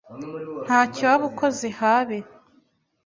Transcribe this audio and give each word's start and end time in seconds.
ntacyo 0.65 1.03
waba 1.09 1.25
ukoze 1.31 1.67
habe 1.79 2.17